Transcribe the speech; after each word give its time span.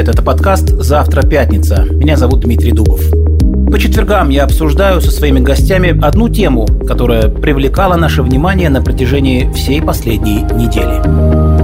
привет! 0.00 0.14
Это 0.14 0.22
подкаст 0.22 0.68
«Завтра 0.68 1.22
пятница». 1.22 1.84
Меня 1.90 2.16
зовут 2.16 2.40
Дмитрий 2.40 2.72
Дубов. 2.72 3.02
По 3.70 3.78
четвергам 3.78 4.30
я 4.30 4.44
обсуждаю 4.44 5.02
со 5.02 5.10
своими 5.10 5.40
гостями 5.40 5.98
одну 6.02 6.30
тему, 6.30 6.66
которая 6.86 7.28
привлекала 7.28 7.96
наше 7.96 8.22
внимание 8.22 8.70
на 8.70 8.80
протяжении 8.80 9.52
всей 9.52 9.82
последней 9.82 10.42
недели. 10.54 11.59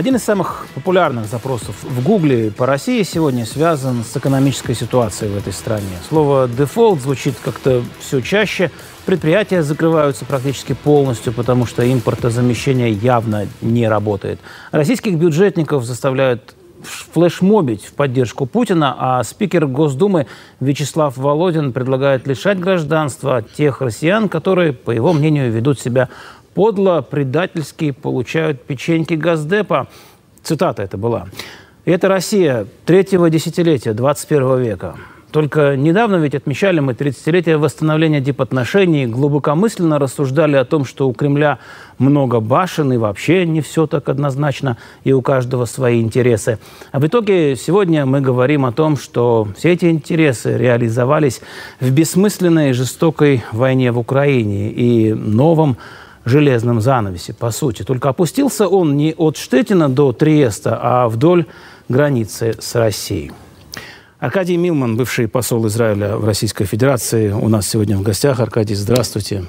Один 0.00 0.16
из 0.16 0.24
самых 0.24 0.66
популярных 0.74 1.26
запросов 1.26 1.76
в 1.82 2.02
Гугле 2.02 2.50
по 2.50 2.64
России 2.64 3.02
сегодня 3.02 3.44
связан 3.44 4.02
с 4.02 4.16
экономической 4.16 4.72
ситуацией 4.72 5.30
в 5.30 5.36
этой 5.36 5.52
стране. 5.52 5.98
Слово 6.08 6.48
«дефолт» 6.48 7.02
звучит 7.02 7.34
как-то 7.44 7.82
все 7.98 8.22
чаще. 8.22 8.70
Предприятия 9.04 9.62
закрываются 9.62 10.24
практически 10.24 10.72
полностью, 10.72 11.34
потому 11.34 11.66
что 11.66 11.82
импортозамещение 11.82 12.90
явно 12.90 13.46
не 13.60 13.86
работает. 13.88 14.40
Российских 14.72 15.16
бюджетников 15.16 15.84
заставляют 15.84 16.54
флешмобить 16.82 17.84
в 17.84 17.92
поддержку 17.92 18.46
Путина, 18.46 18.96
а 18.98 19.22
спикер 19.22 19.66
Госдумы 19.66 20.26
Вячеслав 20.60 21.18
Володин 21.18 21.74
предлагает 21.74 22.26
лишать 22.26 22.58
гражданства 22.58 23.42
тех 23.42 23.82
россиян, 23.82 24.30
которые, 24.30 24.72
по 24.72 24.90
его 24.92 25.12
мнению, 25.12 25.52
ведут 25.52 25.78
себя 25.78 26.08
подло, 26.54 27.00
предательски 27.02 27.90
получают 27.90 28.62
печеньки 28.62 29.14
Газдепа. 29.14 29.88
Цитата 30.42 30.82
это 30.82 30.96
была. 30.96 31.28
И 31.84 31.90
это 31.90 32.08
Россия 32.08 32.66
третьего 32.84 33.30
десятилетия 33.30 33.92
21 33.92 34.62
века. 34.62 34.96
Только 35.32 35.76
недавно 35.76 36.16
ведь 36.16 36.34
отмечали 36.34 36.80
мы 36.80 36.92
30-летие 36.92 37.56
восстановления 37.56 38.20
дипотношений, 38.20 39.06
глубокомысленно 39.06 40.00
рассуждали 40.00 40.56
о 40.56 40.64
том, 40.64 40.84
что 40.84 41.08
у 41.08 41.12
Кремля 41.12 41.58
много 41.98 42.40
башен 42.40 42.92
и 42.92 42.96
вообще 42.96 43.46
не 43.46 43.60
все 43.60 43.86
так 43.86 44.08
однозначно, 44.08 44.76
и 45.04 45.12
у 45.12 45.22
каждого 45.22 45.66
свои 45.66 46.00
интересы. 46.00 46.58
А 46.90 46.98
в 46.98 47.06
итоге 47.06 47.54
сегодня 47.54 48.06
мы 48.06 48.20
говорим 48.20 48.66
о 48.66 48.72
том, 48.72 48.96
что 48.96 49.46
все 49.56 49.72
эти 49.72 49.84
интересы 49.86 50.56
реализовались 50.58 51.40
в 51.78 51.90
бессмысленной 51.90 52.72
жестокой 52.72 53.44
войне 53.52 53.92
в 53.92 53.98
Украине 53.98 54.70
и 54.70 55.12
новом 55.14 55.76
железном 56.30 56.80
занавесе, 56.80 57.34
по 57.34 57.50
сути. 57.50 57.82
Только 57.82 58.08
опустился 58.08 58.66
он 58.68 58.96
не 58.96 59.14
от 59.16 59.36
Штетина 59.36 59.88
до 59.88 60.12
Триеста, 60.12 60.78
а 60.80 61.08
вдоль 61.08 61.44
границы 61.88 62.54
с 62.58 62.74
Россией. 62.74 63.32
Аркадий 64.18 64.56
Милман, 64.56 64.96
бывший 64.96 65.28
посол 65.28 65.66
Израиля 65.66 66.16
в 66.16 66.24
Российской 66.24 66.66
Федерации, 66.66 67.30
у 67.30 67.48
нас 67.48 67.68
сегодня 67.68 67.96
в 67.96 68.02
гостях. 68.02 68.38
Аркадий, 68.40 68.74
здравствуйте. 68.74 69.44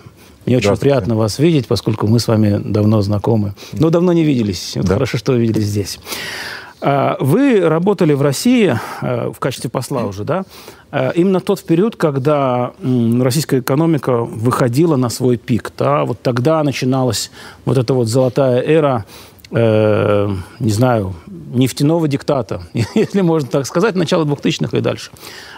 Мне 0.45 0.57
очень 0.57 0.75
приятно 0.77 1.15
вас 1.15 1.39
видеть, 1.39 1.67
поскольку 1.67 2.07
мы 2.07 2.19
с 2.19 2.27
вами 2.27 2.59
давно 2.63 3.01
знакомы. 3.01 3.53
Но 3.73 3.89
давно 3.89 4.11
не 4.13 4.23
виделись. 4.23 4.73
Вот 4.75 4.85
да. 4.85 4.93
Хорошо, 4.93 5.17
что 5.17 5.33
увиделись 5.33 5.66
здесь. 5.66 5.99
А, 6.81 7.17
вы 7.19 7.59
работали 7.61 8.13
в 8.13 8.21
России 8.21 8.77
а, 9.01 9.31
в 9.31 9.39
качестве 9.39 9.69
посла 9.69 10.05
уже, 10.05 10.23
да? 10.23 10.43
А, 10.91 11.09
именно 11.11 11.39
тот 11.39 11.63
период, 11.63 11.95
когда 11.95 12.73
российская 13.21 13.59
экономика 13.59 14.17
выходила 14.23 14.95
на 14.95 15.09
свой 15.09 15.38
пик, 15.38 15.71
да? 15.77 16.05
Вот 16.05 16.21
тогда 16.21 16.63
начиналась 16.63 17.31
вот 17.65 17.77
эта 17.77 17.93
вот 17.93 18.07
золотая 18.07 18.61
эра 18.61 19.05
э, 19.51 20.35
не 20.59 20.71
знаю, 20.71 21.13
нефтяного 21.52 22.07
диктата, 22.07 22.63
если 22.95 23.21
можно 23.21 23.49
так 23.49 23.66
сказать, 23.66 23.95
начало 23.95 24.25
2000-х 24.25 24.77
и 24.77 24.81
дальше. 24.81 25.11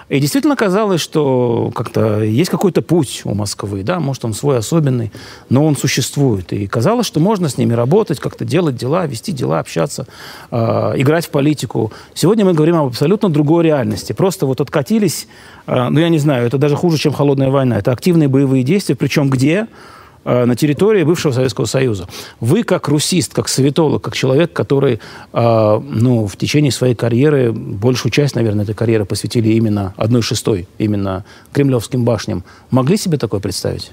И 0.10 0.20
действительно 0.20 0.56
казалось, 0.56 1.02
что 1.02 1.72
как-то 1.74 2.22
есть 2.22 2.50
какой-то 2.50 2.82
путь 2.82 3.22
у 3.24 3.34
Москвы, 3.34 3.84
да, 3.84 4.00
может, 4.00 4.26
он 4.26 4.34
свой 4.34 4.58
особенный, 4.58 5.12
но 5.50 5.66
он 5.66 5.78
существует. 5.78 6.52
И 6.52 6.68
казалось, 6.68 7.08
что 7.08 7.20
можно 7.20 7.48
с 7.48 7.58
ними 7.58 7.74
работать, 7.74 8.20
как-то 8.20 8.44
делать 8.44 8.76
дела, 8.76 9.06
вести 9.06 9.32
дела, 9.32 9.60
общаться, 9.60 10.06
э, 10.52 10.58
играть 10.98 11.26
в 11.26 11.30
политику. 11.30 11.94
Сегодня 12.14 12.44
мы 12.46 12.54
говорим 12.54 12.76
об 12.76 12.88
абсолютно 12.88 13.30
другой 13.30 13.64
реальности. 13.64 14.14
Просто 14.14 14.46
вот 14.46 14.62
откатились, 14.62 15.28
э, 15.68 15.90
ну, 15.90 16.00
я 16.00 16.10
не 16.10 16.20
знаю, 16.20 16.48
это 16.48 16.58
даже 16.58 16.76
хуже, 16.76 16.98
чем 16.98 17.14
холодная 17.14 17.50
война. 17.50 17.78
Это 17.78 17.92
активные 17.92 18.28
боевые 18.28 18.64
действия, 18.64 18.96
причем 18.96 19.30
где? 19.30 19.68
Э, 20.26 20.46
на 20.46 20.56
территории 20.56 21.04
бывшего 21.04 21.34
Советского 21.34 21.66
Союза. 21.66 22.08
Вы 22.40 22.64
как 22.64 22.88
русист, 22.88 23.34
как 23.34 23.50
советолог, 23.50 24.02
как 24.02 24.16
человек, 24.16 24.54
который 24.54 25.02
э, 25.34 25.82
ну, 25.84 26.28
в 26.28 26.38
течение 26.38 26.72
своей 26.72 26.96
карьеры, 26.96 27.52
большую 27.52 28.12
часть, 28.12 28.36
наверное, 28.36 28.64
этой 28.64 28.74
карьеры 28.74 29.04
посвятили 29.04 29.50
именно 29.50 29.94
одной 29.98 30.22
шестой, 30.22 30.68
именно 30.78 31.26
кремлевским 31.52 32.06
башням, 32.06 32.46
могли 32.72 32.96
себе 32.96 33.18
такое 33.18 33.42
представить? 33.42 33.92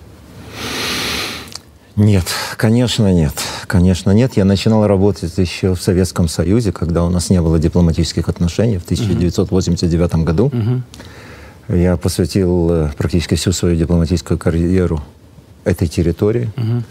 Нет, 1.96 2.26
конечно 2.56 3.12
нет. 3.12 3.34
Конечно 3.66 4.12
нет. 4.12 4.36
Я 4.36 4.44
начинал 4.44 4.86
работать 4.86 5.36
еще 5.36 5.74
в 5.74 5.82
Советском 5.82 6.28
Союзе, 6.28 6.70
когда 6.70 7.04
у 7.04 7.10
нас 7.10 7.30
не 7.30 7.40
было 7.42 7.58
дипломатических 7.58 8.28
отношений 8.28 8.78
в 8.78 8.84
1989 8.84 10.10
uh-huh. 10.10 10.24
году. 10.24 10.48
Uh-huh. 10.48 11.76
Я 11.76 11.96
посвятил 11.96 12.70
э, 12.70 12.90
практически 12.96 13.34
всю 13.34 13.50
свою 13.50 13.74
дипломатическую 13.74 14.38
карьеру 14.38 15.02
этой 15.64 15.88
территории, 15.88 16.50
угу. 16.56 16.82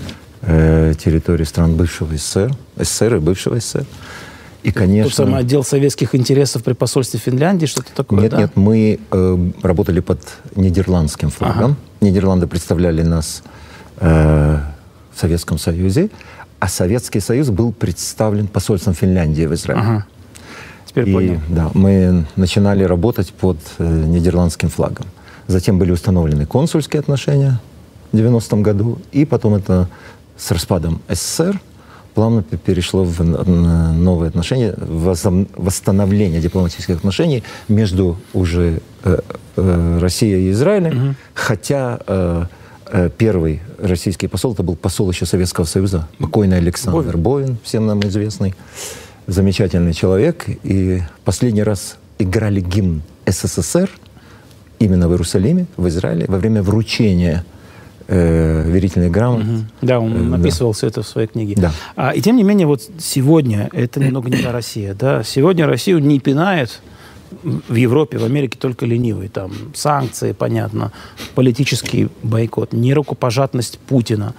э, 0.41 0.93
территории 0.97 1.45
стран 1.45 1.75
бывшего 1.75 2.15
СССР, 2.15 2.51
СССР 2.77 3.15
и 3.15 3.19
бывшего 3.19 3.59
СССР. 3.59 3.85
И, 4.63 4.71
конечно... 4.71 5.09
Тот 5.09 5.15
самый 5.15 5.39
отдел 5.39 5.63
советских 5.63 6.15
интересов 6.15 6.63
при 6.63 6.73
посольстве 6.73 7.19
Финляндии, 7.19 7.65
что-то 7.65 7.93
такое, 7.95 8.21
Нет, 8.21 8.31
да? 8.31 8.37
нет, 8.37 8.51
мы 8.55 8.99
э, 9.09 9.51
работали 9.61 10.01
под 10.01 10.19
нидерландским 10.55 11.29
флагом. 11.29 11.71
Ага. 11.71 11.75
Нидерланды 12.01 12.45
представляли 12.45 13.03
нас 13.03 13.41
э, 13.99 14.59
в 15.13 15.19
Советском 15.19 15.57
Союзе, 15.57 16.09
а 16.59 16.67
Советский 16.67 17.21
Союз 17.21 17.49
был 17.49 17.71
представлен 17.71 18.47
посольством 18.47 18.93
Финляндии 18.93 19.45
в 19.45 19.53
Израиле. 19.53 19.81
Ага. 19.81 20.05
Теперь 20.85 21.09
и, 21.09 21.13
понял. 21.13 21.39
Да, 21.47 21.71
мы 21.73 22.25
начинали 22.35 22.83
работать 22.83 23.31
под 23.31 23.57
э, 23.77 24.03
нидерландским 24.07 24.69
флагом. 24.69 25.05
Затем 25.47 25.79
были 25.79 25.91
установлены 25.91 26.45
консульские 26.45 26.99
отношения 26.99 27.59
90-м 28.15 28.63
году, 28.63 28.99
и 29.11 29.25
потом 29.25 29.55
это 29.55 29.87
с 30.37 30.51
распадом 30.51 31.01
СССР 31.09 31.59
плавно 32.13 32.43
перешло 32.43 33.03
в 33.03 33.23
новые 33.23 34.29
отношения, 34.29 34.73
в 34.77 35.15
восстановление 35.55 36.41
дипломатических 36.41 36.97
отношений 36.97 37.43
между 37.67 38.17
уже 38.33 38.81
э, 39.03 39.19
э, 39.55 39.99
Россией 40.01 40.47
и 40.47 40.51
Израилем, 40.51 40.97
угу. 40.97 41.15
хотя 41.33 41.99
э, 42.07 42.45
первый 43.17 43.61
российский 43.77 44.27
посол, 44.27 44.53
это 44.53 44.63
был 44.63 44.75
посол 44.75 45.09
еще 45.11 45.25
Советского 45.25 45.65
Союза, 45.65 46.07
покойный 46.17 46.57
Александр 46.57 47.15
Бовин, 47.15 47.21
Бовин 47.21 47.57
всем 47.63 47.85
нам 47.85 48.01
известный, 48.01 48.55
замечательный 49.27 49.93
человек, 49.93 50.45
и 50.63 51.01
последний 51.23 51.63
раз 51.63 51.97
играли 52.17 52.61
гимн 52.61 53.03
СССР 53.27 53.89
именно 54.79 55.07
в 55.07 55.11
Иерусалиме, 55.11 55.67
в 55.77 55.87
Израиле, 55.87 56.25
во 56.27 56.37
время 56.37 56.63
вручения 56.63 57.45
э, 58.09 58.63
верительных 58.65 59.11
грамот. 59.11 59.43
Угу. 59.43 59.57
Да, 59.83 59.99
он 59.99 60.33
э, 60.33 60.37
описывал 60.37 60.71
да. 60.71 60.77
все 60.77 60.87
это 60.87 61.03
в 61.03 61.07
своей 61.07 61.27
книге. 61.27 61.55
Да. 61.57 61.71
А, 61.95 62.11
и 62.11 62.21
тем 62.21 62.35
не 62.35 62.43
менее, 62.43 62.67
вот 62.67 62.81
сегодня 62.97 63.69
это 63.71 63.99
немного 63.99 64.29
не 64.29 64.37
та 64.37 64.51
Россия. 64.51 64.93
Да? 64.93 65.23
Сегодня 65.23 65.67
Россию 65.67 65.99
не 65.99 66.19
пинает 66.19 66.81
в 67.41 67.75
Европе, 67.75 68.17
в 68.17 68.25
Америке 68.25 68.57
только 68.59 68.85
ленивый. 68.85 69.27
Там 69.27 69.51
санкции, 69.73 70.31
понятно, 70.31 70.91
политический 71.35 72.09
бойкот, 72.23 72.73
не 72.73 72.93
рукопожатность 72.93 73.79
Путина. 73.79 74.33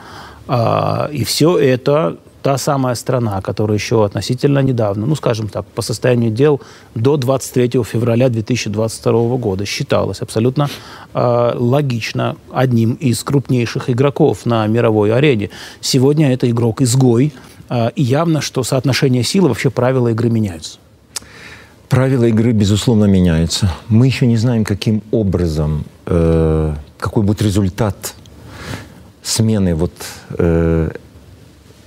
А, 0.49 1.09
и 1.13 1.23
все 1.25 1.57
это 1.57 2.19
та 2.43 2.59
самая 2.59 2.95
страна, 2.95 3.41
которая 3.41 3.79
еще 3.79 4.05
относительно 4.05 4.61
недавно, 4.61 5.07
ну, 5.07 5.15
скажем 5.15 5.49
так, 5.49 5.67
по 5.67 5.83
состоянию 5.83 6.31
дел 6.31 6.61
до 6.95 7.17
23 7.17 7.83
февраля 7.85 8.29
2022 8.29 9.37
года 9.37 9.65
считалась 9.67 10.23
абсолютно 10.23 10.69
э, 11.15 11.53
логично 11.55 12.37
одним 12.53 12.95
из 12.95 13.23
крупнейших 13.25 13.91
игроков 13.91 14.47
на 14.47 14.67
мировой 14.67 15.13
арене. 15.13 15.51
Сегодня 15.81 16.33
это 16.33 16.51
игрок-изгой, 16.51 17.33
э, 17.69 17.91
и 17.97 18.03
явно, 18.03 18.41
что 18.41 18.63
соотношение 18.63 19.23
силы, 19.23 19.49
вообще 19.49 19.71
правила 19.71 20.09
игры 20.09 20.31
меняются. 20.31 20.79
Правила 21.89 22.25
игры, 22.25 22.53
безусловно, 22.53 23.07
меняются. 23.07 23.73
Мы 23.89 24.07
еще 24.07 24.27
не 24.27 24.37
знаем, 24.37 24.65
каким 24.65 25.03
образом, 25.11 25.85
э, 26.07 26.75
какой 26.99 27.25
будет 27.25 27.43
результат 27.43 28.15
смены 29.23 29.75
вот 29.75 29.93
э, 30.39 30.91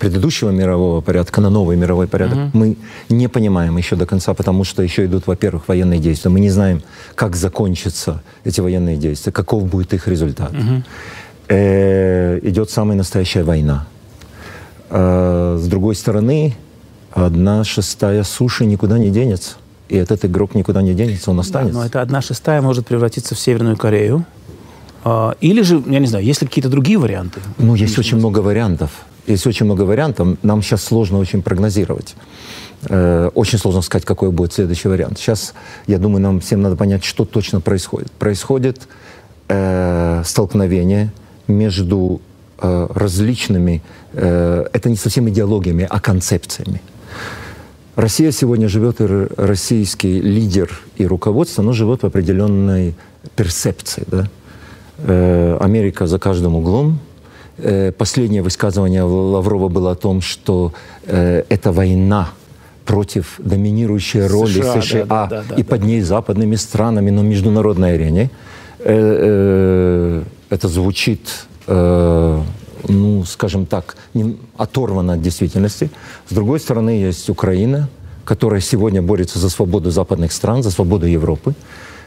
предыдущего 0.03 0.51
мирового 0.51 1.01
порядка 1.01 1.41
на 1.41 1.49
новый 1.49 1.77
мировой 1.77 2.07
порядок, 2.07 2.37
mm-hmm. 2.37 2.49
мы 2.53 2.77
не 3.09 3.27
понимаем 3.27 3.77
еще 3.77 3.95
до 3.95 4.05
конца, 4.05 4.33
потому 4.33 4.63
что 4.63 4.83
еще 4.83 5.05
идут, 5.05 5.27
во-первых, 5.27 5.67
военные 5.67 5.99
действия. 5.99 6.31
Мы 6.31 6.39
не 6.39 6.49
знаем, 6.49 6.81
как 7.15 7.35
закончатся 7.35 8.21
эти 8.45 8.61
военные 8.61 8.97
действия, 8.97 9.31
каков 9.31 9.63
будет 9.65 9.93
их 9.93 10.07
результат. 10.07 10.51
Mm-hmm. 10.51 10.83
Э, 11.49 12.39
идет 12.43 12.69
самая 12.69 12.97
настоящая 12.97 13.43
война. 13.43 13.85
Э, 14.89 15.57
с 15.59 15.67
другой 15.67 15.95
стороны, 15.95 16.55
одна 17.11 17.63
шестая 17.63 18.23
суши 18.23 18.65
никуда 18.65 18.97
не 18.97 19.09
денется. 19.09 19.55
И 19.89 19.97
этот 19.97 20.25
игрок 20.25 20.55
никуда 20.55 20.81
не 20.81 20.93
денется, 20.93 21.31
он 21.31 21.39
останется. 21.39 21.73
Да, 21.73 21.79
но 21.79 21.85
эта 21.85 22.01
одна 22.01 22.21
шестая 22.21 22.61
может 22.61 22.87
превратиться 22.87 23.35
в 23.35 23.39
Северную 23.39 23.77
Корею. 23.77 24.25
А, 25.03 25.35
или 25.41 25.61
же, 25.61 25.83
я 25.87 25.99
не 25.99 26.07
знаю, 26.07 26.25
есть 26.25 26.41
ли 26.41 26.47
какие-то 26.47 26.69
другие 26.69 26.97
варианты? 26.97 27.39
Ну, 27.57 27.75
есть 27.75 27.97
очень 27.97 28.17
много 28.17 28.39
вариантов. 28.39 28.91
Есть 29.27 29.47
очень 29.47 29.65
много 29.65 29.83
вариантов. 29.83 30.37
Нам 30.43 30.61
сейчас 30.61 30.83
сложно 30.83 31.19
очень 31.19 31.41
прогнозировать. 31.41 32.15
Э, 32.89 33.29
очень 33.33 33.57
сложно 33.57 33.81
сказать, 33.81 34.05
какой 34.05 34.31
будет 34.31 34.53
следующий 34.53 34.87
вариант. 34.87 35.17
Сейчас, 35.17 35.53
я 35.87 35.97
думаю, 35.97 36.21
нам 36.21 36.39
всем 36.39 36.61
надо 36.61 36.75
понять, 36.75 37.03
что 37.03 37.25
точно 37.25 37.61
происходит. 37.61 38.11
Происходит 38.11 38.87
э, 39.47 40.21
столкновение 40.25 41.11
между 41.47 42.21
э, 42.59 42.87
различными, 42.93 43.81
э, 44.13 44.65
это 44.73 44.89
не 44.89 44.95
совсем 44.95 45.29
идеологиями, 45.29 45.87
а 45.89 45.99
концепциями. 45.99 46.81
Россия 47.95 48.31
сегодня 48.31 48.67
живет, 48.67 49.01
и 49.01 49.27
российский 49.37 50.19
лидер 50.19 50.81
и 50.97 51.05
руководство, 51.05 51.63
оно 51.63 51.73
живет 51.73 52.01
в 52.01 52.05
определенной 52.05 52.95
перцепции. 53.35 54.03
Да? 54.07 54.29
Э, 54.97 55.57
Америка 55.59 56.07
за 56.07 56.19
каждым 56.19 56.55
углом. 56.55 56.99
Э, 57.57 57.91
последнее 57.91 58.41
высказывание 58.41 59.03
Лаврова 59.03 59.67
было 59.67 59.91
о 59.91 59.95
том, 59.95 60.21
что 60.21 60.71
э, 61.05 61.43
это 61.49 61.71
война 61.71 62.29
против 62.85 63.35
доминирующей 63.39 64.27
роли 64.27 64.61
США, 64.61 64.81
США 64.81 65.05
да, 65.05 65.27
да, 65.27 65.43
да, 65.49 65.55
и 65.55 65.63
да, 65.63 65.69
под 65.69 65.83
ней 65.83 66.01
западными 66.01 66.55
странами 66.55 67.09
на 67.09 67.21
международной 67.21 67.95
арене. 67.95 68.29
Это 68.79 70.67
звучит 70.67 71.47
ну, 71.65 73.23
скажем 73.23 73.65
так, 73.65 73.95
не, 74.13 74.37
оторвана 74.57 75.13
от 75.13 75.21
действительности. 75.21 75.89
С 76.29 76.33
другой 76.33 76.59
стороны, 76.59 76.89
есть 76.89 77.29
Украина, 77.29 77.87
которая 78.25 78.59
сегодня 78.59 79.01
борется 79.01 79.39
за 79.39 79.49
свободу 79.49 79.89
западных 79.89 80.33
стран, 80.33 80.63
за 80.63 80.71
свободу 80.71 81.05
Европы. 81.05 81.55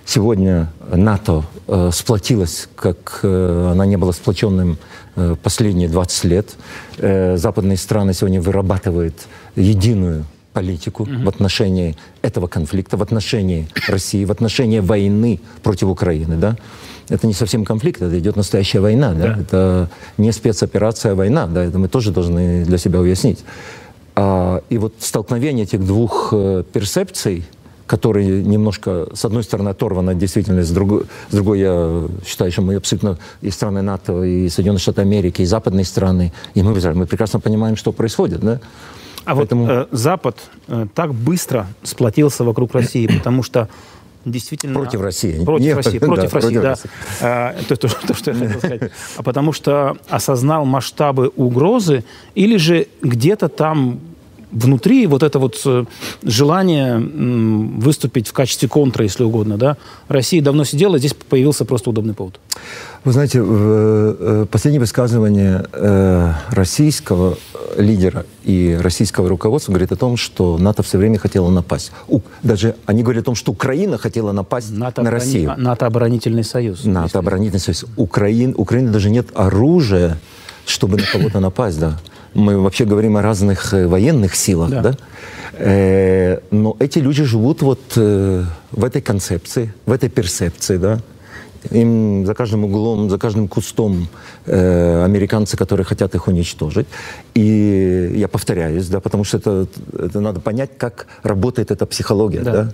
Сегодня 0.06 0.72
НАТО 0.88 1.44
э, 1.66 1.90
сплотилась, 1.92 2.68
как 2.76 3.20
э, 3.22 3.68
она 3.72 3.84
не 3.86 3.96
была 3.96 4.12
сплоченным 4.12 4.78
э, 5.16 5.34
последние 5.42 5.88
20 5.88 6.24
лет. 6.24 6.54
Э, 6.98 7.36
западные 7.36 7.76
страны 7.76 8.14
сегодня 8.14 8.40
вырабатывают 8.40 9.14
единую 9.56 10.24
политику 10.52 11.04
mm-hmm. 11.04 11.24
в 11.24 11.28
отношении 11.28 11.96
этого 12.22 12.46
конфликта, 12.46 12.96
в 12.96 13.02
отношении 13.02 13.68
России, 13.88 14.24
в 14.24 14.30
отношении 14.30 14.78
войны 14.78 15.40
против 15.62 15.88
Украины. 15.88 16.36
Да? 16.36 16.56
это 17.08 17.26
не 17.26 17.34
совсем 17.34 17.64
конфликт, 17.64 18.02
это 18.02 18.18
идет 18.18 18.36
настоящая 18.36 18.80
война, 18.80 19.12
да? 19.12 19.34
да. 19.34 19.40
Это 19.40 19.90
не 20.18 20.32
спецоперация, 20.32 21.12
а 21.12 21.14
война, 21.14 21.46
да, 21.46 21.64
это 21.64 21.78
мы 21.78 21.88
тоже 21.88 22.10
должны 22.10 22.64
для 22.64 22.78
себя 22.78 23.00
уяснить. 23.00 23.44
А, 24.14 24.62
и 24.68 24.78
вот 24.78 24.94
столкновение 24.98 25.64
этих 25.64 25.84
двух 25.84 26.30
э, 26.32 26.64
перцепций, 26.72 27.44
которые 27.86 28.42
немножко, 28.42 29.08
с 29.14 29.24
одной 29.24 29.42
стороны, 29.42 29.70
оторваны 29.70 30.10
от 30.10 30.18
действительности, 30.18 30.70
с 30.70 30.74
другой, 30.74 31.04
с 31.30 31.34
другой 31.34 31.60
я 31.60 32.02
считаю, 32.26 32.50
что 32.52 32.62
мы 32.62 32.74
абсолютно 32.74 33.18
и 33.40 33.50
страны 33.50 33.82
НАТО, 33.82 34.22
и 34.24 34.48
Соединенные 34.48 34.80
Штаты 34.80 35.02
Америки, 35.02 35.42
и 35.42 35.44
западные 35.44 35.84
страны, 35.84 36.32
и 36.54 36.62
мы 36.62 36.72
в 36.72 36.78
Израиле, 36.78 37.00
мы 37.00 37.06
прекрасно 37.06 37.40
понимаем, 37.40 37.76
что 37.76 37.92
происходит, 37.92 38.40
да? 38.40 38.60
А 39.24 39.34
Поэтому... 39.34 39.66
вот 39.66 39.70
э, 39.70 39.86
Запад 39.90 40.38
э, 40.68 40.86
так 40.94 41.12
быстро 41.12 41.66
сплотился 41.82 42.44
вокруг 42.44 42.72
России, 42.74 43.06
потому 43.06 43.42
что 43.42 43.68
действительно... 44.24 44.74
Против 44.74 45.00
России. 45.00 45.44
Против 45.44 45.64
Нет, 45.64 45.76
России, 45.76 45.98
против 45.98 46.30
да, 46.30 46.38
России, 46.38 46.54
против 46.54 46.62
да. 46.62 46.68
России. 46.70 46.90
А, 47.22 47.56
то, 47.68 47.76
то, 47.76 47.88
то, 47.88 48.14
что 48.14 48.30
я 48.32 48.36
хотел 48.38 48.58
сказать. 48.58 48.92
А 49.16 49.22
потому 49.22 49.52
что 49.52 49.96
осознал 50.08 50.64
масштабы 50.64 51.32
угрозы, 51.34 52.04
или 52.34 52.56
же 52.56 52.88
где-то 53.02 53.48
там 53.48 54.00
внутри 54.50 55.06
вот 55.06 55.22
это 55.22 55.38
вот 55.38 55.60
э, 55.64 55.84
желание 56.22 56.98
выступить 56.98 58.28
в 58.28 58.32
качестве 58.32 58.68
контра, 58.68 59.04
если 59.04 59.24
угодно, 59.24 59.56
да, 59.56 59.76
Россия 60.08 60.42
давно 60.42 60.64
сидела, 60.64 60.98
здесь 60.98 61.14
появился 61.14 61.64
просто 61.64 61.90
удобный 61.90 62.14
повод. 62.14 62.40
Вы 63.04 63.12
знаете, 63.12 63.42
э, 63.42 64.46
последнее 64.50 64.80
высказывание 64.80 65.64
э, 65.72 66.32
российского 66.50 67.38
лидера 67.76 68.24
и 68.44 68.78
российского 68.80 69.28
руководства 69.28 69.72
говорит 69.72 69.92
о 69.92 69.96
том, 69.96 70.16
что 70.16 70.58
НАТО 70.58 70.82
все 70.82 70.98
время 70.98 71.18
хотело 71.18 71.50
напасть. 71.50 71.92
Даже 72.42 72.76
они 72.86 73.02
говорят 73.02 73.22
о 73.22 73.26
том, 73.26 73.34
что 73.34 73.52
Украина 73.52 73.98
хотела 73.98 74.32
напасть 74.32 74.70
НАТО 74.72 75.02
на 75.02 75.10
Россию. 75.10 75.54
НАТО 75.56 75.86
оборонительный 75.86 76.44
союз. 76.44 76.84
НАТО 76.84 77.18
оборонительный 77.18 77.60
союз. 77.60 77.84
Украин, 77.96 78.54
Украины 78.56 78.90
даже 78.90 79.10
нет 79.10 79.28
оружия, 79.34 80.18
чтобы 80.66 80.96
на 80.96 81.04
кого-то 81.06 81.40
напасть, 81.40 81.78
да 81.78 81.98
мы 82.36 82.60
вообще 82.60 82.84
говорим 82.84 83.16
о 83.16 83.22
разных 83.22 83.72
э, 83.74 83.86
военных 83.88 84.36
силах, 84.36 84.70
да? 84.70 84.82
да? 84.82 84.96
Э, 85.54 86.38
но 86.50 86.76
эти 86.78 86.98
люди 86.98 87.24
живут 87.24 87.62
вот 87.62 87.80
э, 87.96 88.44
в 88.72 88.84
этой 88.84 89.02
концепции, 89.02 89.72
в 89.86 89.92
этой 89.92 90.08
перцепции, 90.08 90.76
да. 90.76 91.00
Им 91.70 92.24
за 92.26 92.34
каждым 92.34 92.64
углом, 92.64 93.10
за 93.10 93.18
каждым 93.18 93.48
кустом 93.48 94.08
э, 94.44 95.04
американцы, 95.04 95.56
которые 95.56 95.84
хотят 95.84 96.14
их 96.14 96.28
уничтожить. 96.28 96.86
И 97.34 98.12
я 98.14 98.28
повторяюсь, 98.28 98.86
да, 98.88 99.00
потому 99.00 99.24
что 99.24 99.38
это, 99.38 99.66
это 99.98 100.20
надо 100.20 100.40
понять, 100.40 100.70
как 100.78 101.06
работает 101.22 101.70
эта 101.70 101.86
психология, 101.86 102.42
да. 102.42 102.52
да? 102.52 102.72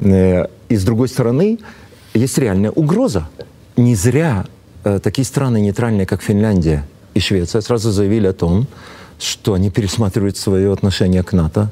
Э, 0.00 0.46
и 0.68 0.76
с 0.76 0.84
другой 0.84 1.08
стороны, 1.08 1.58
есть 2.14 2.38
реальная 2.38 2.70
угроза. 2.70 3.28
Не 3.76 3.94
зря 3.94 4.46
э, 4.84 5.00
такие 5.02 5.24
страны 5.24 5.60
нейтральные, 5.60 6.06
как 6.06 6.22
Финляндия 6.22 6.86
и 7.14 7.20
Швеция, 7.20 7.60
сразу 7.60 7.90
заявили 7.90 8.28
о 8.28 8.32
том, 8.32 8.66
что 9.22 9.54
они 9.54 9.70
пересматривают 9.70 10.36
свое 10.36 10.72
отношение 10.72 11.22
к 11.22 11.32
НАТО, 11.32 11.70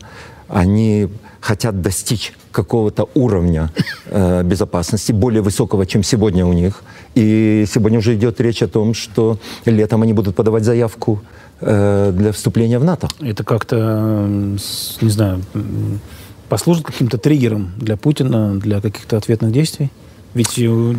они 0.48 1.08
хотят 1.40 1.82
достичь 1.82 2.32
какого-то 2.52 3.08
уровня 3.14 3.70
э, 4.06 4.42
безопасности, 4.42 5.12
более 5.12 5.42
высокого, 5.42 5.86
чем 5.86 6.02
сегодня 6.02 6.44
у 6.46 6.52
них. 6.52 6.82
И 7.14 7.64
сегодня 7.72 7.98
уже 7.98 8.14
идет 8.14 8.40
речь 8.40 8.62
о 8.62 8.68
том, 8.68 8.94
что 8.94 9.38
летом 9.64 10.02
они 10.02 10.12
будут 10.12 10.34
подавать 10.34 10.64
заявку 10.64 11.20
э, 11.60 12.12
для 12.14 12.32
вступления 12.32 12.78
в 12.78 12.84
НАТО. 12.84 13.08
Это 13.20 13.44
как-то, 13.44 14.26
не 15.00 15.10
знаю, 15.10 15.42
послужит 16.48 16.84
каким-то 16.84 17.18
триггером 17.18 17.72
для 17.76 17.96
Путина, 17.96 18.58
для 18.58 18.80
каких-то 18.80 19.16
ответных 19.16 19.52
действий? 19.52 19.90
Ведь 20.34 20.58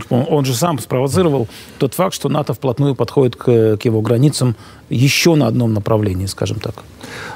он 0.10 0.46
же 0.46 0.54
сам 0.56 0.80
спровоцировал 0.80 1.48
тот 1.78 1.94
факт, 1.94 2.16
что 2.16 2.30
НАТО 2.30 2.54
вплотную 2.54 2.96
подходит 2.96 3.36
к, 3.36 3.78
к 3.78 3.86
его 3.86 4.02
границам 4.02 4.56
еще 4.90 5.36
на 5.36 5.48
одном 5.48 5.74
направлении, 5.74 6.28
скажем 6.28 6.60
так. 6.60 6.84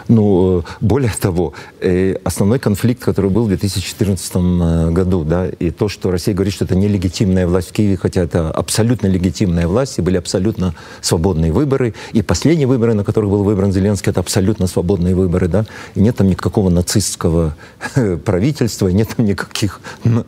Ну, 0.07 0.59
э, 0.59 0.63
более 0.81 1.11
того, 1.19 1.53
э, 1.81 2.15
основной 2.23 2.59
конфликт, 2.59 3.03
который 3.03 3.29
был 3.29 3.45
в 3.45 3.47
2014 3.47 4.91
году, 4.91 5.23
да, 5.23 5.47
и 5.47 5.71
то, 5.71 5.89
что 5.89 6.11
Россия 6.11 6.35
говорит, 6.35 6.53
что 6.53 6.65
это 6.65 6.75
нелегитимная 6.75 7.47
власть 7.47 7.69
в 7.69 7.71
Киеве, 7.71 7.97
хотя 7.97 8.21
это 8.21 8.51
абсолютно 8.51 9.07
легитимная 9.07 9.67
власть, 9.67 9.99
и 9.99 10.01
были 10.01 10.17
абсолютно 10.17 10.73
свободные 11.01 11.51
выборы, 11.51 11.93
и 12.11 12.21
последние 12.21 12.67
выборы, 12.67 12.93
на 12.93 13.03
которых 13.03 13.29
был 13.29 13.43
выбран 13.43 13.71
Зеленский, 13.71 14.11
это 14.11 14.19
абсолютно 14.19 14.67
свободные 14.67 15.15
выборы, 15.15 15.47
да, 15.47 15.65
и 15.95 16.01
нет 16.01 16.17
там 16.17 16.27
никакого 16.27 16.69
нацистского 16.69 17.55
правительства, 18.25 18.87
нет 18.89 19.09
там 19.15 19.25
никаких 19.25 19.79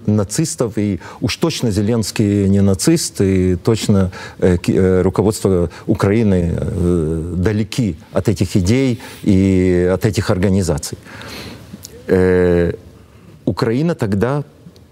нацистов, 0.06 0.78
и 0.78 1.00
уж 1.22 1.36
точно 1.38 1.72
Зеленский 1.72 2.48
не 2.48 2.62
нацист, 2.62 3.22
и 3.22 3.56
точно 3.56 4.12
э, 4.40 4.58
э, 4.68 5.02
руководство 5.02 5.70
Украины 5.88 6.54
э, 6.58 7.15
далеки 7.16 7.96
от 8.12 8.30
этих 8.30 8.56
идей 8.56 9.00
и 9.24 9.90
от 9.94 10.06
этих 10.06 10.30
организаций. 10.30 10.98
Э, 12.08 12.74
Украина 13.46 13.96
тогда 13.96 14.44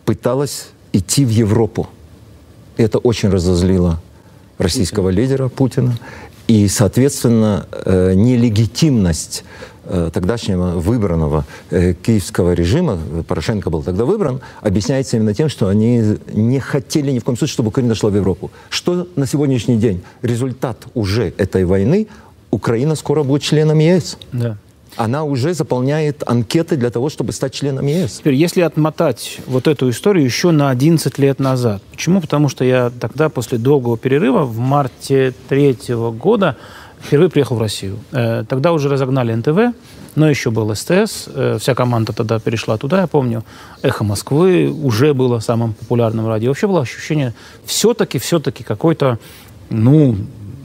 пыталась 0.06 0.70
идти 0.92 1.25
в 1.25 1.30
Европу. 1.30 1.89
Это 2.77 2.98
очень 2.98 3.30
разозлило 3.30 4.01
российского 4.58 5.10
лидера 5.10 5.50
Путина. 5.50 5.98
И, 6.48 6.68
соответственно, 6.68 7.68
э, 7.72 8.13
нелегитимность 8.15 9.44
тогдашнего 10.13 10.80
выбранного 10.80 11.46
э, 11.70 11.94
киевского 11.94 12.54
режима, 12.54 12.98
Порошенко 13.28 13.70
был 13.70 13.84
тогда 13.84 14.06
выбран, 14.06 14.42
объясняется 14.62 15.18
именно 15.18 15.34
тем, 15.34 15.50
что 15.50 15.68
они 15.68 16.18
не 16.34 16.60
хотели 16.60 17.12
ни 17.12 17.20
в 17.20 17.24
коем 17.24 17.38
случае, 17.38 17.54
чтобы 17.54 17.70
Украина 17.70 17.96
шла 17.96 18.10
в 18.10 18.16
Европу. 18.16 18.52
Что 18.70 19.08
на 19.16 19.28
сегодняшний 19.28 19.78
день? 19.78 20.02
Результат 20.22 20.78
уже 20.94 21.34
этой 21.38 21.66
войны 21.66 22.08
Украина 22.52 22.96
скоро 22.96 23.24
будет 23.24 23.42
членом 23.42 23.80
ЕС. 23.80 24.18
Да. 24.32 24.58
Она 24.96 25.24
уже 25.24 25.54
заполняет 25.56 26.24
анкеты 26.28 26.75
для 26.75 26.92
того, 26.92 27.10
чтобы 27.10 27.32
стать 27.34 27.54
членом 27.54 27.88
ЕС. 27.88 28.20
Теперь, 28.20 28.36
если 28.36 28.62
отмотать 28.62 29.40
вот 29.48 29.68
эту 29.68 29.90
историю 29.90 30.24
еще 30.24 30.52
на 30.52 30.70
11 30.70 31.18
лет 31.18 31.40
назад. 31.40 31.82
Почему? 31.92 32.22
Потому 32.22 32.50
что 32.50 32.63
я 32.63 32.92
тогда, 33.00 33.30
после 33.30 33.58
долгого 33.58 33.98
перерыва, 33.98 34.44
в 34.44 34.58
марте 34.60 35.34
третьего 35.50 36.12
года, 36.12 36.58
впервые 37.03 37.29
приехал 37.29 37.55
в 37.55 37.62
Россию. 37.62 38.00
Э, 38.12 38.43
тогда 38.48 38.72
уже 38.72 38.89
разогнали 38.89 39.33
НТВ, 39.33 39.75
но 40.15 40.29
еще 40.29 40.51
был 40.51 40.74
СТС. 40.74 41.27
Э, 41.27 41.57
вся 41.60 41.75
команда 41.75 42.13
тогда 42.13 42.39
перешла 42.39 42.77
туда, 42.77 43.01
я 43.01 43.07
помню. 43.07 43.43
«Эхо 43.81 44.03
Москвы» 44.03 44.69
уже 44.69 45.13
было 45.13 45.39
самым 45.39 45.74
популярным 45.74 46.27
радио. 46.27 46.50
Вообще 46.50 46.67
было 46.67 46.81
ощущение 46.81 47.33
все-таки, 47.65 48.19
все-таки 48.19 48.63
какой-то, 48.63 49.19
ну, 49.69 50.15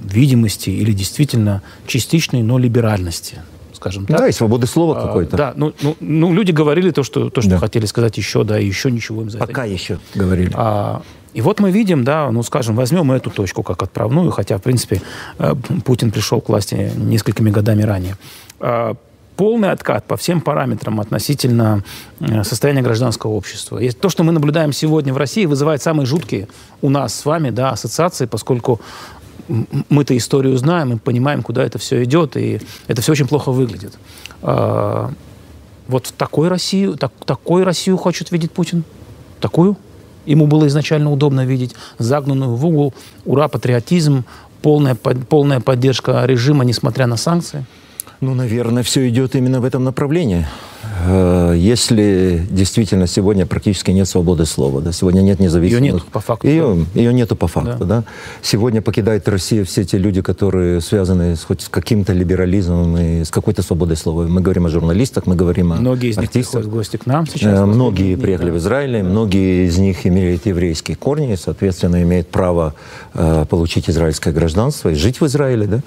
видимости 0.05 0.71
или 0.71 0.93
действительно 0.93 1.63
частичной, 1.87 2.43
но 2.43 2.59
либеральности 2.59 3.39
скажем 3.79 4.07
так. 4.07 4.19
Да, 4.19 4.29
и 4.29 4.33
свободы 4.33 4.67
слова 4.67 4.99
а, 4.99 5.07
какой-то. 5.07 5.37
Да, 5.37 5.53
ну, 5.57 5.73
ну, 5.83 5.97
ну, 6.01 6.33
люди 6.33 6.51
говорили 6.51 6.91
то, 6.91 7.05
что, 7.05 7.31
то, 7.31 7.41
что 7.41 7.51
да. 7.51 7.59
хотели 7.59 7.87
сказать 7.87 8.19
еще, 8.19 8.43
да, 8.43 8.59
и 8.59 8.67
еще 8.67 8.91
ничего 8.91 9.23
им 9.23 9.31
за 9.31 9.39
Пока 9.39 9.65
это. 9.65 9.73
еще 9.73 9.99
говорили. 10.15 10.51
А, 10.55 11.03
И 11.35 11.41
вот 11.41 11.61
мы 11.61 11.71
видим, 11.71 12.05
да, 12.05 12.31
ну, 12.31 12.43
скажем, 12.43 12.75
возьмем 12.77 13.13
эту 13.13 13.31
точку 13.31 13.63
как 13.63 13.83
отправную, 13.83 14.31
хотя, 14.31 14.57
в 14.57 14.63
принципе, 14.63 15.03
э, 15.39 15.55
Путин 15.85 16.11
пришел 16.11 16.41
к 16.41 16.49
власти 16.49 16.91
несколькими 16.97 17.51
годами 17.51 17.83
ранее. 17.83 18.17
Э, 18.61 18.95
полный 19.37 19.71
откат 19.71 20.05
по 20.07 20.17
всем 20.17 20.41
параметрам 20.41 20.99
относительно 21.01 21.85
э, 22.21 22.43
состояния 22.45 22.83
гражданского 22.83 23.33
общества. 23.33 23.79
И 23.79 23.91
то, 23.91 24.09
что 24.09 24.25
мы 24.25 24.33
наблюдаем 24.33 24.73
сегодня 24.73 25.13
в 25.13 25.17
России, 25.17 25.47
вызывает 25.47 25.83
самые 25.83 26.07
жуткие 26.07 26.49
у 26.83 26.89
нас 26.89 27.15
с 27.15 27.25
вами 27.25 27.51
да, 27.51 27.71
ассоциации, 27.71 28.27
поскольку 28.27 28.81
мы-то 29.89 30.17
историю 30.17 30.57
знаем, 30.57 30.89
мы 30.91 30.99
понимаем, 30.99 31.43
куда 31.43 31.65
это 31.65 31.79
все 31.79 32.03
идет, 32.05 32.37
и 32.37 32.61
это 32.87 33.01
все 33.01 33.13
очень 33.13 33.27
плохо 33.27 33.51
выглядит. 33.51 33.99
Вот 35.89 36.13
такой 36.19 36.49
Россию, 36.49 36.99
так, 36.99 37.13
такой 37.25 37.65
Россию 37.65 37.97
хочет 37.97 38.31
видеть 38.31 38.53
Путин? 38.53 38.85
Такую? 39.41 39.79
Ему 40.29 40.47
было 40.47 40.67
изначально 40.67 41.11
удобно 41.11 41.47
видеть 41.47 41.75
загнанную 41.99 42.55
в 42.55 42.67
угол, 42.67 42.93
ура, 43.25 43.49
патриотизм, 43.49 44.25
полная, 44.61 44.95
полная 44.95 45.61
поддержка 45.61 46.23
режима, 46.27 46.65
несмотря 46.65 47.07
на 47.07 47.17
санкции? 47.17 47.65
Ну, 48.21 48.35
наверное, 48.35 48.83
все 48.83 49.09
идет 49.09 49.35
именно 49.35 49.61
в 49.61 49.65
этом 49.65 49.85
направлении. 49.85 50.47
Э, 51.07 51.55
если 51.57 52.47
действительно 52.51 53.07
сегодня 53.07 53.47
практически 53.47 53.91
нет 53.91 54.09
свободы 54.09 54.47
слова, 54.47 54.81
да, 54.81 54.93
сегодня 54.93 55.21
нет 55.21 55.39
независимых... 55.39 55.83
Ее 55.83 55.93
нет 55.93 56.05
по 56.05 56.21
факту. 56.21 56.47
Ее, 56.47 56.87
ее 56.95 57.13
нету 57.13 57.37
по 57.37 57.47
факту, 57.47 57.85
да. 57.85 58.01
да. 58.01 58.05
Сегодня 58.43 58.83
покидает 58.83 59.29
Россию 59.29 59.65
все 59.67 59.85
те 59.85 59.99
люди, 59.99 60.23
которые 60.23 60.81
связаны 60.81 61.37
с, 61.37 61.45
хоть 61.45 61.63
с 61.63 61.69
каким-то 61.69 62.13
либерализмом 62.13 62.97
и 62.97 63.25
с 63.25 63.31
какой-то 63.31 63.63
свободой 63.63 63.97
слова. 63.97 64.25
Мы 64.25 64.41
говорим 64.41 64.67
о 64.67 64.69
журналистах, 64.69 65.27
мы 65.27 65.37
говорим 65.37 65.73
о 65.73 65.77
Многие 65.77 66.11
из 66.11 66.19
артистах. 66.19 66.37
них 66.37 66.47
приходят 66.47 66.71
гости 66.71 66.97
к 66.97 67.07
нам 67.07 67.27
сейчас. 67.27 67.61
Э, 67.61 67.65
многие 67.65 68.17
приехали 68.17 68.49
да. 68.49 68.55
в 68.55 68.59
Израиль, 68.59 69.03
да. 69.03 69.09
многие 69.09 69.67
из 69.67 69.79
них 69.79 70.07
имеют 70.07 70.47
еврейские 70.47 70.97
корни, 70.97 71.33
и, 71.33 71.37
соответственно, 71.37 72.03
имеют 72.03 72.29
право 72.29 72.75
э, 73.15 73.45
получить 73.49 73.89
израильское 73.89 74.33
гражданство 74.33 74.89
и 74.89 74.95
жить 74.95 75.21
в 75.21 75.27
Израиле. 75.27 75.67
Да. 75.67 75.81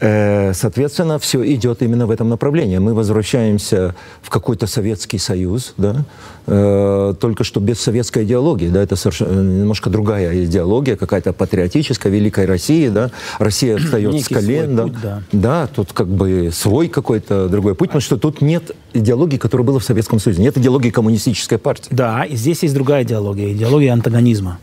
Э, 0.00 0.52
соответственно, 0.54 1.18
все 1.18 1.44
идет 1.54 1.82
именно 1.82 2.06
в 2.06 2.10
этом 2.10 2.28
направлении. 2.28 2.78
Мы 2.78 2.94
возвращаемся 2.94 3.94
в 4.22 4.30
какой-то 4.52 4.66
Советский 4.66 5.16
Союз, 5.16 5.72
да, 5.78 6.04
э, 6.46 7.14
только 7.18 7.42
что 7.42 7.58
без 7.58 7.80
советской 7.80 8.24
идеологии, 8.24 8.68
да, 8.68 8.82
это 8.82 8.96
совершенно 8.96 9.40
немножко 9.40 9.88
другая 9.88 10.44
идеология, 10.44 10.96
какая-то 10.96 11.32
патриотическая, 11.32 12.12
Великой 12.12 12.44
России, 12.44 12.88
да, 12.88 13.10
Россия 13.38 13.78
встает 13.78 14.20
с 14.20 14.28
колен, 14.28 14.76
да, 14.76 14.82
путь, 14.82 15.00
да. 15.02 15.22
да, 15.32 15.66
тут 15.68 15.94
как 15.94 16.08
бы 16.08 16.50
свой 16.52 16.88
какой-то 16.88 17.48
другой 17.48 17.74
путь, 17.74 17.88
потому 17.88 18.02
что 18.02 18.18
тут 18.18 18.42
нет 18.42 18.76
идеологии, 18.92 19.38
которая 19.38 19.66
была 19.66 19.78
в 19.78 19.84
Советском 19.84 20.18
Союзе, 20.18 20.42
нет 20.42 20.58
идеологии 20.58 20.90
коммунистической 20.90 21.56
партии. 21.56 21.88
Да, 21.90 22.24
и 22.24 22.36
здесь 22.36 22.62
есть 22.62 22.74
другая 22.74 23.04
идеология, 23.04 23.54
идеология 23.54 23.94
антагонизма. 23.94 24.58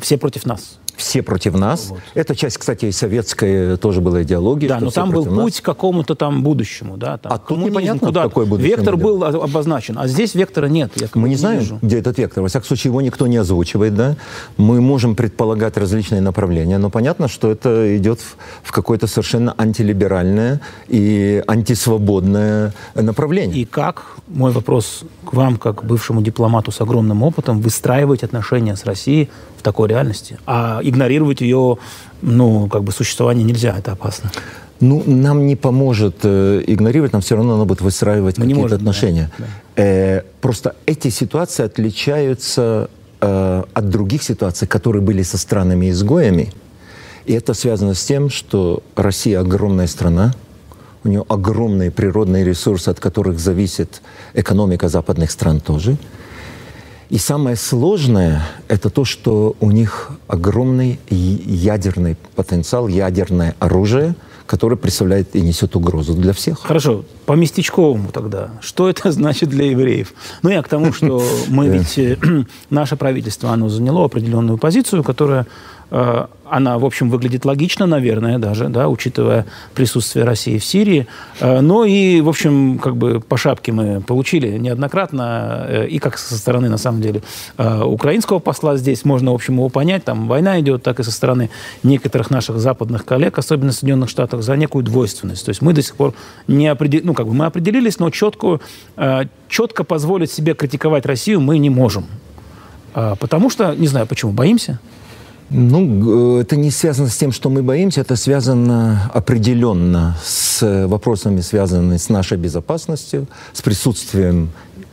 Все 0.00 0.18
против 0.18 0.46
нас 0.46 0.78
все 0.98 1.22
против 1.22 1.54
нас. 1.54 1.86
Вот. 1.88 2.00
Эта 2.14 2.34
часть, 2.36 2.58
кстати, 2.58 2.86
и 2.86 2.92
советская 2.92 3.76
тоже 3.76 4.00
была 4.00 4.22
идеология. 4.22 4.68
Да, 4.68 4.80
но 4.80 4.90
там 4.90 5.10
был 5.10 5.24
нас. 5.24 5.44
путь 5.44 5.60
к 5.60 5.64
какому-то 5.64 6.14
там 6.14 6.42
будущему. 6.42 6.96
Да, 6.96 7.16
там, 7.16 7.32
а 7.32 7.38
тут 7.38 7.58
непонятно, 7.58 8.08
куда 8.08 8.24
какой 8.24 8.46
будущее. 8.46 8.76
Вектор 8.76 8.96
был 8.96 9.24
обозначен, 9.24 9.98
а 9.98 10.06
здесь 10.08 10.34
вектора 10.34 10.66
нет. 10.66 10.92
Я 10.96 11.08
Мы 11.14 11.28
не, 11.28 11.34
не 11.34 11.36
знаем, 11.36 11.60
вижу. 11.60 11.78
где 11.80 11.98
этот 11.98 12.18
вектор. 12.18 12.42
Во 12.42 12.48
всяком 12.48 12.66
случае, 12.66 12.90
его 12.90 13.00
никто 13.00 13.26
не 13.26 13.36
озвучивает. 13.36 13.94
Да? 13.94 14.16
Мы 14.56 14.80
можем 14.80 15.14
предполагать 15.14 15.76
различные 15.76 16.20
направления, 16.20 16.78
но 16.78 16.90
понятно, 16.90 17.28
что 17.28 17.50
это 17.50 17.96
идет 17.96 18.20
в, 18.20 18.36
в 18.62 18.72
какое-то 18.72 19.06
совершенно 19.06 19.54
антилиберальное 19.56 20.60
и 20.88 21.42
антисвободное 21.46 22.72
направление. 22.94 23.56
И 23.58 23.64
как, 23.64 24.16
мой 24.26 24.50
вопрос 24.52 25.04
к 25.24 25.32
вам, 25.32 25.56
как 25.56 25.84
бывшему 25.84 26.22
дипломату 26.22 26.72
с 26.72 26.80
огромным 26.80 27.22
опытом, 27.22 27.60
выстраивать 27.60 28.22
отношения 28.22 28.76
с 28.76 28.84
Россией 28.84 29.30
в 29.58 29.62
такой 29.62 29.88
реальности? 29.88 30.38
А 30.46 30.80
игнорировать 30.88 31.40
ее, 31.40 31.78
ну, 32.22 32.68
как 32.68 32.84
бы 32.84 32.92
существование 32.92 33.44
нельзя, 33.44 33.76
это 33.76 33.92
опасно. 33.92 34.30
Ну, 34.80 35.02
нам 35.06 35.46
не 35.46 35.56
поможет 35.56 36.18
э, 36.22 36.62
игнорировать, 36.66 37.12
нам 37.12 37.20
все 37.20 37.34
равно 37.34 37.54
надо 37.54 37.64
будет 37.64 37.80
выстраивать 37.80 38.36
какие-то 38.36 38.76
отношения. 38.76 39.30
Да, 39.38 39.44
да. 39.44 39.82
Э, 39.82 40.22
просто 40.40 40.76
эти 40.86 41.08
ситуации 41.08 41.64
отличаются 41.64 42.88
э, 43.20 43.64
от 43.72 43.88
других 43.88 44.22
ситуаций, 44.22 44.68
которые 44.68 45.02
были 45.02 45.22
со 45.22 45.36
странами-изгоями. 45.36 46.52
И 47.26 47.32
это 47.32 47.54
связано 47.54 47.94
с 47.94 48.04
тем, 48.04 48.30
что 48.30 48.82
Россия 48.94 49.40
огромная 49.40 49.88
страна, 49.88 50.32
у 51.02 51.08
нее 51.08 51.24
огромные 51.28 51.90
природные 51.90 52.44
ресурсы, 52.44 52.88
от 52.88 53.00
которых 53.00 53.40
зависит 53.40 54.00
экономика 54.34 54.88
западных 54.88 55.30
стран 55.30 55.60
тоже– 55.60 55.96
и 57.10 57.18
самое 57.18 57.56
сложное— 57.56 58.42
это 58.68 58.90
то, 58.90 59.04
что 59.04 59.56
у 59.60 59.70
них 59.70 60.10
огромный 60.26 61.00
ядерный 61.08 62.16
потенциал, 62.36 62.88
ядерное 62.88 63.54
оружие, 63.58 64.14
которое 64.44 64.76
представляет 64.76 65.34
и 65.34 65.40
несет 65.40 65.76
угрозу 65.76 66.14
для 66.14 66.32
всех. 66.32 66.60
Хорошо, 66.60 67.04
по 67.26 67.32
местечковому 67.34 68.10
тогда. 68.10 68.50
Что 68.60 68.88
это 68.88 69.12
значит 69.12 69.48
для 69.48 69.70
евреев? 69.70 70.12
Ну, 70.42 70.50
я 70.50 70.62
к 70.62 70.68
тому, 70.68 70.92
что 70.92 71.22
мы 71.48 71.68
ведь... 71.68 71.98
Э, 71.98 72.18
наше 72.70 72.96
правительство, 72.96 73.50
оно 73.50 73.68
заняло 73.68 74.04
определенную 74.04 74.58
позицию, 74.58 75.02
которая 75.04 75.46
она, 75.90 76.78
в 76.78 76.84
общем, 76.84 77.10
выглядит 77.10 77.44
логично, 77.44 77.86
наверное, 77.86 78.38
даже, 78.38 78.68
да, 78.68 78.88
учитывая 78.88 79.46
присутствие 79.74 80.24
России 80.24 80.58
в 80.58 80.64
Сирии. 80.64 81.06
Э, 81.40 81.60
но 81.60 81.84
и, 81.84 82.20
в 82.20 82.28
общем, 82.28 82.78
как 82.78 82.96
бы 82.96 83.20
по 83.20 83.36
шапке 83.36 83.72
мы 83.72 84.00
получили 84.00 84.58
неоднократно, 84.58 85.66
э, 85.68 85.86
и 85.88 85.98
как 85.98 86.18
со 86.18 86.36
стороны, 86.36 86.68
на 86.68 86.78
самом 86.78 87.00
деле, 87.00 87.22
украинского 87.56 88.38
посла 88.38 88.76
здесь 88.76 89.04
можно, 89.04 89.32
в 89.32 89.34
общем, 89.34 89.54
его 89.54 89.68
понять, 89.68 90.04
там 90.04 90.28
война 90.28 90.60
идет, 90.60 90.82
так 90.82 91.00
и 91.00 91.02
со 91.02 91.10
стороны 91.10 91.50
некоторых 91.82 92.30
наших 92.30 92.58
западных 92.58 93.04
коллег, 93.04 93.38
особенно 93.38 93.72
в 93.72 93.74
Соединенных 93.74 94.08
Штатах, 94.08 94.42
за 94.42 94.56
некую 94.56 94.84
двойственность. 94.84 95.44
То 95.44 95.50
есть 95.50 95.62
мы 95.62 95.72
до 95.72 95.82
сих 95.82 95.96
пор 95.96 96.14
не 96.46 96.68
определились, 96.68 97.06
ну, 97.06 97.14
как 97.14 97.26
бы 97.26 97.34
мы 97.34 97.46
определились, 97.46 97.98
но 97.98 98.10
четкую, 98.10 98.60
четко 99.48 99.84
позволить 99.84 100.30
себе 100.30 100.54
критиковать 100.54 101.06
Россию 101.06 101.40
мы 101.40 101.58
не 101.58 101.70
можем. 101.70 102.06
Потому 102.92 103.50
что, 103.50 103.74
не 103.74 103.86
знаю 103.86 104.06
почему, 104.06 104.32
боимся? 104.32 104.80
Ну, 105.50 106.38
это 106.38 106.56
не 106.56 106.70
связано 106.70 107.08
с 107.08 107.16
тем, 107.16 107.32
что 107.32 107.48
мы 107.48 107.62
боимся, 107.62 108.02
это 108.02 108.16
связано 108.16 109.10
определенно 109.14 110.16
с 110.22 110.86
вопросами, 110.86 111.40
связанными 111.40 111.96
с 111.96 112.08
нашей 112.08 112.36
безопасностью, 112.36 113.26
с 113.52 113.62
присутствием 113.62 114.50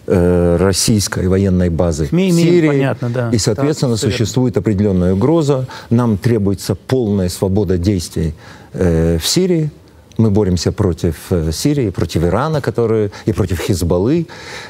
э, 0.07 0.57
российской 0.57 1.27
военной 1.27 1.69
базы 1.69 2.07
мы 2.11 2.29
в 2.29 2.33
Сирии. 2.33 2.67
Понятно, 2.67 3.09
да. 3.09 3.29
И, 3.31 3.37
соответственно, 3.37 3.93
да, 3.93 3.97
существует 3.97 4.55
определенная 4.57 5.13
угроза. 5.13 5.67
Нам 5.89 6.17
требуется 6.17 6.75
полная 6.75 7.29
свобода 7.29 7.77
действий 7.77 8.33
э, 8.73 9.17
в 9.21 9.27
Сирии. 9.27 9.71
Мы 10.17 10.29
боремся 10.29 10.71
против 10.71 11.15
э, 11.31 11.51
Сирии, 11.51 11.89
против 11.89 12.23
Ирана, 12.23 12.61
которые, 12.61 13.11
и 13.25 13.33
против 13.33 13.59
Хизбаллы. 13.59 14.27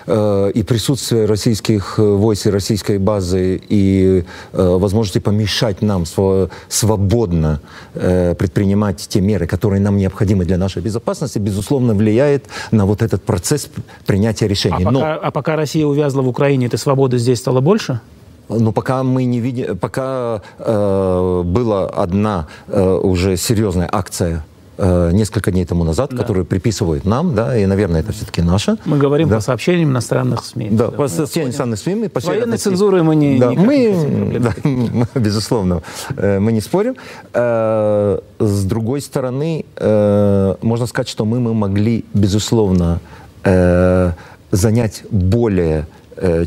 Э, 0.08 0.52
и 0.54 0.64
присутствие 0.64 1.25
российских 1.25 2.00
э, 2.00 2.02
войск 2.02 2.48
и 2.48 2.50
российской 2.50 2.98
базы 2.98 3.62
и 3.70 4.24
возможности 4.54 5.20
помешать 5.20 5.82
нам 5.82 6.06
свободно 6.70 7.60
предпринимать 7.94 9.08
те 9.08 9.22
меры, 9.22 9.48
которые 9.48 9.82
нам 9.82 9.98
необходимы 9.98 10.46
для 10.46 10.58
нашей 10.58 10.82
безопасности, 10.82 11.40
безусловно, 11.40 11.94
влияет 11.94 12.46
на 12.72 12.86
вот 12.86 13.02
этот 13.02 13.24
процесс 13.24 13.70
принятия 14.06 14.48
решений. 14.48 14.86
А, 14.86 14.92
Но... 14.92 15.00
пока, 15.00 15.16
а 15.16 15.32
пока 15.32 15.56
Россия 15.56 15.86
увязла 15.86 16.22
в 16.22 16.28
Украине, 16.28 16.68
этой 16.68 16.80
свободы 16.80 17.18
здесь 17.18 17.40
стало 17.40 17.62
больше? 17.62 18.00
Но 18.50 18.72
пока 18.72 19.04
мы 19.04 19.25
не 19.25 19.40
видим, 19.40 19.78
пока 19.78 20.42
э, 20.60 21.42
была 21.46 21.88
одна 21.88 22.48
э, 22.68 23.00
уже 23.04 23.38
серьезная 23.38 23.90
акция 23.92 24.44
Э, 24.77 25.12
несколько 25.13 25.51
дней 25.51 25.65
тому 25.65 25.86
назад, 25.86 26.10
да. 26.12 26.17
которые 26.17 26.44
приписывают 26.44 27.05
нам, 27.05 27.34
да, 27.34 27.58
и, 27.58 27.65
наверное, 27.65 28.01
это 28.01 28.12
все-таки 28.12 28.41
наше. 28.41 28.75
Мы 28.86 28.98
говорим 28.98 29.29
да. 29.29 29.36
по 29.36 29.41
сообщениям 29.41 29.91
иностранных 29.91 30.44
СМИ. 30.44 30.70
Да, 30.72 30.88
да. 30.88 30.91
по 30.91 31.08
сообщениям 31.08 31.50
иностранных 31.50 31.79
СМИ. 31.79 32.10
По 32.10 32.20
Военной 32.20 32.58
цензуры 32.58 33.01
мы 33.01 33.15
не... 33.15 33.39
Да, 33.39 33.51
мы, 33.51 34.38
да, 34.39 34.53
безусловно, 35.20 35.82
э, 36.17 36.39
мы 36.39 36.51
не 36.51 36.60
спорим. 36.60 36.96
Э, 37.34 38.20
с 38.39 38.63
другой 38.65 39.00
стороны, 39.01 39.65
можно 40.62 40.88
сказать, 40.88 41.08
что 41.08 41.25
мы, 41.25 41.39
мы 41.39 41.53
могли, 41.53 42.03
безусловно, 42.13 43.00
занять 44.51 45.03
более 45.10 45.88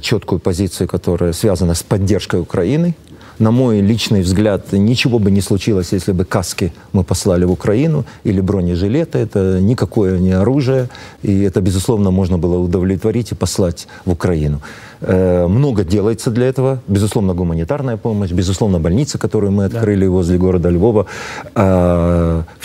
четкую 0.00 0.38
позицию, 0.38 0.88
которая 0.88 1.32
связана 1.32 1.74
с 1.74 1.82
поддержкой 1.82 2.40
Украины, 2.40 2.94
на 3.38 3.50
мой 3.50 3.80
личный 3.80 4.22
взгляд, 4.22 4.72
ничего 4.72 5.18
бы 5.18 5.30
не 5.30 5.40
случилось, 5.40 5.92
если 5.92 6.12
бы 6.12 6.24
каски 6.24 6.72
мы 6.92 7.04
послали 7.04 7.44
в 7.44 7.52
Украину 7.52 8.04
или 8.24 8.40
бронежилеты. 8.40 9.18
Это 9.18 9.60
никакое 9.60 10.18
не 10.18 10.32
оружие, 10.32 10.88
и 11.22 11.42
это, 11.42 11.60
безусловно, 11.60 12.10
можно 12.10 12.38
было 12.38 12.58
удовлетворить 12.58 13.32
и 13.32 13.34
послать 13.34 13.86
в 14.04 14.12
Украину. 14.12 14.60
Э, 15.00 15.46
много 15.46 15.84
делается 15.84 16.30
для 16.30 16.46
этого. 16.46 16.80
Безусловно, 16.88 17.34
гуманитарная 17.34 17.96
помощь, 17.96 18.32
безусловно, 18.32 18.80
больница, 18.80 19.18
которую 19.18 19.52
мы 19.52 19.64
открыли 19.64 20.04
да. 20.04 20.10
возле 20.10 20.38
города 20.38 20.70
Львова. 20.70 21.06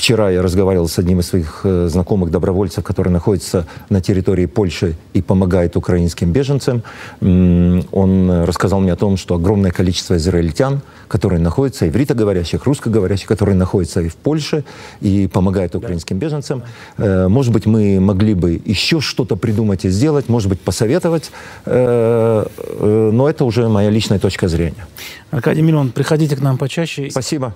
Э, 0.03 0.13
вчера 0.13 0.31
я 0.31 0.41
разговаривал 0.41 0.87
с 0.87 0.99
одним 0.99 1.19
из 1.19 1.27
своих 1.27 1.61
э, 1.63 1.87
знакомых 1.89 2.29
добровольцев, 2.29 2.83
который 2.83 3.09
находится 3.09 3.65
на 3.89 4.01
территории 4.01 4.47
Польши 4.47 4.95
и 5.13 5.21
помогает 5.21 5.77
украинским 5.77 6.31
беженцам. 6.31 6.83
Он 7.21 8.43
рассказал 8.45 8.81
мне 8.81 8.93
о 8.93 8.95
том, 8.95 9.17
что 9.17 9.35
огромное 9.35 9.71
количество 9.71 10.15
израильтян, 10.15 10.81
которые 11.07 11.39
находятся, 11.39 11.87
ивритоговорящих, 11.87 12.65
русскоговорящих, 12.65 13.27
которые 13.27 13.55
находятся 13.55 14.01
и 14.01 14.09
в 14.09 14.15
Польше, 14.15 14.63
и 15.01 15.27
помогают 15.27 15.75
украинским 15.75 16.19
беженцам. 16.19 16.63
Э, 16.97 17.27
может 17.29 17.53
быть, 17.53 17.65
мы 17.65 17.99
могли 17.99 18.33
бы 18.33 18.61
еще 18.65 18.99
что-то 18.99 19.35
придумать 19.37 19.85
и 19.85 19.89
сделать, 19.89 20.29
может 20.29 20.49
быть, 20.49 20.59
посоветовать, 20.59 21.31
э, 21.65 22.45
э, 22.57 23.09
но 23.13 23.29
это 23.29 23.45
уже 23.45 23.69
моя 23.69 23.89
личная 23.89 24.19
точка 24.19 24.47
зрения. 24.47 24.85
Аркадий 25.31 25.61
Мильман, 25.61 25.91
приходите 25.91 26.35
к 26.35 26.41
нам 26.41 26.57
почаще. 26.57 27.09
Спасибо. 27.09 27.53